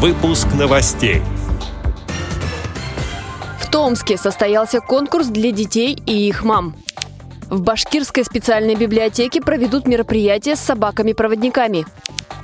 Выпуск 0.00 0.46
новостей. 0.56 1.22
В 3.58 3.68
Томске 3.68 4.16
состоялся 4.16 4.78
конкурс 4.78 5.26
для 5.26 5.50
детей 5.50 6.00
и 6.06 6.28
их 6.28 6.44
мам. 6.44 6.76
В 7.50 7.62
Башкирской 7.62 8.24
специальной 8.24 8.76
библиотеке 8.76 9.40
проведут 9.40 9.88
мероприятие 9.88 10.54
с 10.54 10.60
собаками-проводниками. 10.60 11.84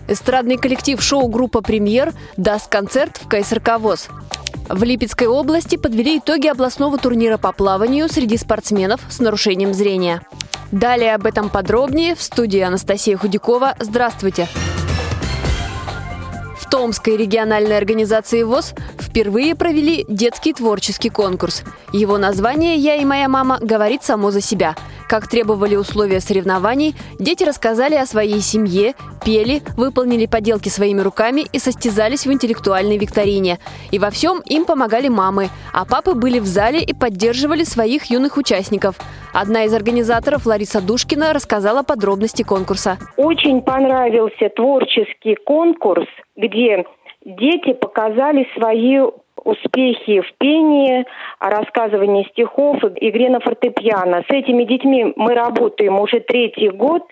Эстрадный 0.08 0.56
коллектив 0.56 1.00
шоу-группа 1.00 1.60
«Премьер» 1.60 2.12
даст 2.36 2.68
концерт 2.68 3.20
в 3.22 3.28
КСРК 3.28 3.78
ВОЗ. 3.78 4.08
В 4.68 4.82
Липецкой 4.82 5.28
области 5.28 5.76
подвели 5.76 6.18
итоги 6.18 6.48
областного 6.48 6.98
турнира 6.98 7.38
по 7.38 7.52
плаванию 7.52 8.08
среди 8.08 8.36
спортсменов 8.36 9.00
с 9.08 9.20
нарушением 9.20 9.74
зрения. 9.74 10.22
Далее 10.72 11.14
об 11.14 11.24
этом 11.24 11.50
подробнее 11.50 12.16
в 12.16 12.22
студии 12.22 12.58
Анастасия 12.58 13.16
Худякова. 13.16 13.76
Здравствуйте! 13.78 14.48
В 14.52 14.63
Томской 16.74 17.16
региональной 17.16 17.78
организации 17.78 18.42
ВОЗ 18.42 18.74
впервые 18.98 19.54
провели 19.54 20.04
детский 20.08 20.52
творческий 20.52 21.08
конкурс. 21.08 21.62
Его 21.92 22.18
название 22.18 22.74
«Я 22.74 22.96
и 22.96 23.04
моя 23.04 23.28
мама» 23.28 23.60
говорит 23.60 24.02
само 24.02 24.32
за 24.32 24.40
себя– 24.40 24.74
как 25.08 25.28
требовали 25.28 25.76
условия 25.76 26.20
соревнований, 26.20 26.94
дети 27.18 27.44
рассказали 27.44 27.94
о 27.94 28.06
своей 28.06 28.40
семье, 28.40 28.94
пели, 29.24 29.62
выполнили 29.76 30.26
поделки 30.26 30.68
своими 30.68 31.00
руками 31.00 31.44
и 31.52 31.58
состязались 31.58 32.26
в 32.26 32.32
интеллектуальной 32.32 32.98
викторине. 32.98 33.58
И 33.90 33.98
во 33.98 34.10
всем 34.10 34.40
им 34.46 34.64
помогали 34.64 35.08
мамы, 35.08 35.48
а 35.72 35.84
папы 35.84 36.14
были 36.14 36.38
в 36.38 36.46
зале 36.46 36.80
и 36.82 36.94
поддерживали 36.94 37.64
своих 37.64 38.06
юных 38.06 38.36
участников. 38.36 38.96
Одна 39.32 39.64
из 39.64 39.74
организаторов, 39.74 40.46
Лариса 40.46 40.80
Душкина, 40.80 41.32
рассказала 41.32 41.82
подробности 41.82 42.42
конкурса. 42.42 42.98
Очень 43.16 43.62
понравился 43.62 44.48
творческий 44.54 45.36
конкурс, 45.44 46.06
где 46.36 46.84
дети 47.24 47.72
показали 47.72 48.46
свою 48.56 49.23
успехи 49.44 50.20
в 50.20 50.32
пении, 50.38 51.04
рассказывании 51.38 52.26
стихов, 52.30 52.82
игре 52.96 53.28
на 53.30 53.40
фортепиано. 53.40 54.24
С 54.28 54.30
этими 54.30 54.64
детьми 54.64 55.12
мы 55.16 55.34
работаем 55.34 56.00
уже 56.00 56.20
третий 56.20 56.70
год, 56.70 57.02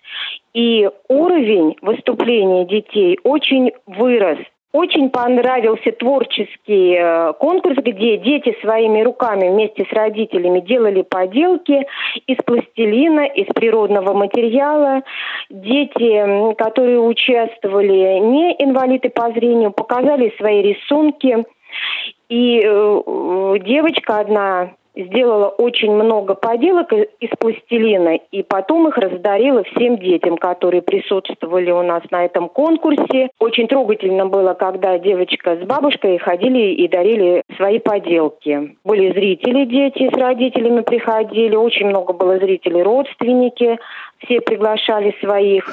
и 0.54 0.88
уровень 1.08 1.76
выступления 1.80 2.64
детей 2.66 3.18
очень 3.24 3.72
вырос. 3.86 4.38
Очень 4.72 5.10
понравился 5.10 5.92
творческий 5.92 6.96
э, 6.98 7.34
конкурс, 7.34 7.76
где 7.76 8.16
дети 8.16 8.56
своими 8.62 9.02
руками 9.02 9.50
вместе 9.50 9.84
с 9.84 9.92
родителями 9.92 10.60
делали 10.60 11.02
поделки 11.02 11.86
из 12.26 12.38
пластилина, 12.38 13.26
из 13.26 13.46
природного 13.52 14.14
материала. 14.14 15.02
Дети, 15.50 16.54
которые 16.54 17.00
участвовали, 17.00 18.18
не 18.20 18.52
инвалиды 18.58 19.10
по 19.10 19.30
зрению, 19.32 19.72
показали 19.72 20.32
свои 20.38 20.62
рисунки– 20.62 21.44
и 22.32 22.62
э, 22.64 23.58
девочка 23.62 24.20
одна 24.20 24.70
сделала 24.96 25.48
очень 25.48 25.92
много 25.92 26.34
поделок 26.34 26.90
из 26.92 27.28
пластилина, 27.38 28.20
и 28.30 28.42
потом 28.42 28.88
их 28.88 28.96
раздарила 28.96 29.62
всем 29.64 29.98
детям, 29.98 30.38
которые 30.38 30.80
присутствовали 30.80 31.70
у 31.70 31.82
нас 31.82 32.02
на 32.10 32.24
этом 32.24 32.48
конкурсе. 32.48 33.28
Очень 33.38 33.68
трогательно 33.68 34.26
было, 34.26 34.54
когда 34.54 34.98
девочка 34.98 35.56
с 35.56 35.66
бабушкой 35.66 36.16
ходили 36.18 36.72
и 36.72 36.88
дарили 36.88 37.42
свои 37.58 37.78
поделки. 37.78 38.76
Были 38.82 39.12
зрители, 39.12 39.66
дети 39.66 40.08
с 40.10 40.16
родителями 40.16 40.80
приходили, 40.80 41.54
очень 41.54 41.88
много 41.88 42.14
было 42.14 42.38
зрителей, 42.38 42.82
родственники, 42.82 43.78
все 44.24 44.40
приглашали 44.40 45.14
своих. 45.20 45.70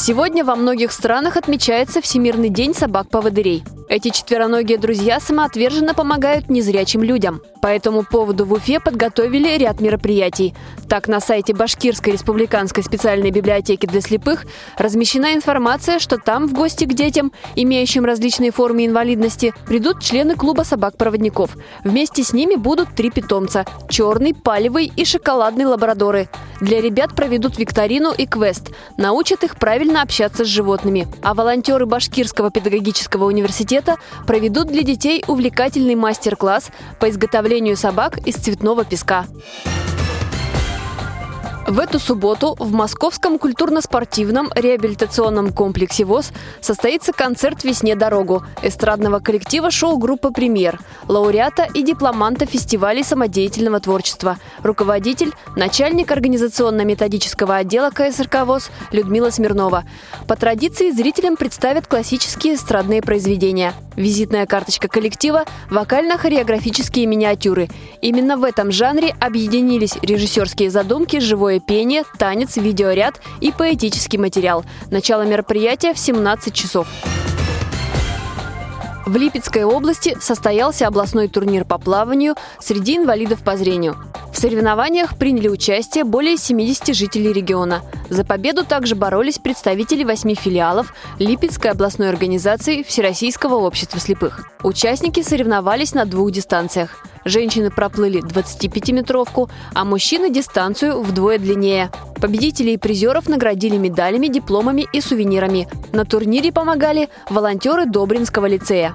Сегодня 0.00 0.44
во 0.44 0.54
многих 0.54 0.92
странах 0.92 1.36
отмечается 1.36 2.00
Всемирный 2.00 2.50
день 2.50 2.72
собак-поводырей. 2.72 3.64
Эти 3.88 4.10
четвероногие 4.10 4.78
друзья 4.78 5.18
самоотверженно 5.18 5.92
помогают 5.92 6.48
незрячим 6.48 7.02
людям. 7.02 7.42
По 7.60 7.66
этому 7.66 8.04
поводу 8.04 8.44
в 8.44 8.52
Уфе 8.52 8.78
подготовили 8.78 9.58
ряд 9.58 9.80
мероприятий. 9.80 10.54
Так, 10.88 11.08
на 11.08 11.18
сайте 11.18 11.52
Башкирской 11.52 12.12
республиканской 12.12 12.84
специальной 12.84 13.32
библиотеки 13.32 13.86
для 13.86 14.00
слепых 14.00 14.46
размещена 14.76 15.34
информация, 15.34 15.98
что 15.98 16.16
там 16.16 16.46
в 16.46 16.52
гости 16.52 16.84
к 16.84 16.94
детям, 16.94 17.32
имеющим 17.56 18.04
различные 18.04 18.52
формы 18.52 18.86
инвалидности, 18.86 19.52
придут 19.66 20.00
члены 20.00 20.36
клуба 20.36 20.62
собак-проводников. 20.62 21.56
Вместе 21.82 22.22
с 22.22 22.32
ними 22.32 22.54
будут 22.54 22.94
три 22.94 23.10
питомца– 23.10 23.66
черный, 23.88 24.32
палевый 24.32 24.92
и 24.94 25.04
шоколадный 25.04 25.64
лабрадоры. 25.64 26.28
Для 26.60 26.80
ребят 26.80 27.14
проведут 27.14 27.58
викторину 27.58 28.12
и 28.12 28.26
квест, 28.26 28.70
научат 28.96 29.44
их 29.44 29.56
правильно 29.56 30.02
общаться 30.02 30.44
с 30.44 30.48
животными. 30.48 31.06
А 31.22 31.34
волонтеры 31.34 31.86
Башкирского 31.86 32.50
педагогического 32.50 33.26
университета 33.26 33.96
проведут 34.26 34.68
для 34.68 34.82
детей 34.82 35.22
увлекательный 35.28 35.94
мастер-класс 35.94 36.70
по 36.98 37.08
изготовлению 37.10 37.76
собак 37.76 38.18
из 38.26 38.34
цветного 38.34 38.84
песка. 38.84 39.26
В 41.68 41.80
эту 41.80 41.98
субботу 41.98 42.56
в 42.58 42.72
Московском 42.72 43.38
культурно-спортивном 43.38 44.50
реабилитационном 44.54 45.52
комплексе 45.52 46.06
ВОЗ 46.06 46.32
состоится 46.62 47.12
концерт 47.12 47.62
«Весне 47.62 47.94
дорогу» 47.94 48.42
эстрадного 48.62 49.18
коллектива 49.18 49.70
шоу-группа 49.70 50.30
«Премьер», 50.30 50.80
лауреата 51.08 51.68
и 51.74 51.82
дипломанта 51.82 52.46
фестивалей 52.46 53.04
самодеятельного 53.04 53.80
творчества, 53.80 54.38
руководитель, 54.62 55.34
начальник 55.56 56.10
организационно-методического 56.10 57.56
отдела 57.56 57.90
КСРК 57.90 58.46
ВОЗ 58.46 58.70
Людмила 58.90 59.28
Смирнова. 59.28 59.84
По 60.26 60.36
традиции 60.36 60.90
зрителям 60.90 61.36
представят 61.36 61.86
классические 61.86 62.54
эстрадные 62.54 63.02
произведения. 63.02 63.74
Визитная 63.98 64.46
карточка 64.46 64.86
коллектива– 64.86 65.44
вокально-хореографические 65.70 67.06
миниатюры. 67.06 67.68
Именно 68.00 68.36
в 68.36 68.44
этом 68.44 68.70
жанре 68.70 69.12
объединились 69.18 69.96
режиссерские 70.02 70.70
задумки 70.70 71.18
«Живое 71.18 71.58
пение, 71.58 72.04
танец, 72.16 72.56
видеоряд 72.56 73.20
и 73.40 73.50
поэтический 73.50 74.16
материал. 74.16 74.64
Начало 74.92 75.22
мероприятия 75.22 75.94
в 75.94 75.98
17 75.98 76.54
часов. 76.54 76.86
В 79.04 79.16
Липецкой 79.16 79.64
области 79.64 80.16
состоялся 80.20 80.86
областной 80.86 81.26
турнир 81.26 81.64
по 81.64 81.78
плаванию 81.78 82.36
среди 82.60 82.98
инвалидов 82.98 83.40
по 83.42 83.56
зрению. 83.56 83.96
В 84.38 84.40
соревнованиях 84.40 85.18
приняли 85.18 85.48
участие 85.48 86.04
более 86.04 86.36
70 86.36 86.94
жителей 86.94 87.32
региона. 87.32 87.82
За 88.08 88.24
победу 88.24 88.64
также 88.64 88.94
боролись 88.94 89.40
представители 89.40 90.04
восьми 90.04 90.36
филиалов 90.36 90.94
Липецкой 91.18 91.72
областной 91.72 92.08
организации 92.08 92.84
Всероссийского 92.84 93.56
общества 93.56 93.98
слепых. 93.98 94.48
Участники 94.62 95.24
соревновались 95.24 95.92
на 95.92 96.04
двух 96.04 96.30
дистанциях. 96.30 97.04
Женщины 97.24 97.72
проплыли 97.72 98.22
25-метровку, 98.22 99.50
а 99.74 99.84
мужчины– 99.84 100.30
дистанцию 100.32 101.02
вдвое 101.02 101.38
длиннее. 101.38 101.90
Победителей 102.20 102.74
и 102.74 102.78
призеров 102.78 103.28
наградили 103.28 103.76
медалями, 103.76 104.28
дипломами 104.28 104.86
и 104.92 105.00
сувенирами. 105.00 105.66
На 105.92 106.04
турнире 106.04 106.52
помогали 106.52 107.08
волонтеры 107.28 107.86
Добринского 107.86 108.46
лицея. 108.46 108.94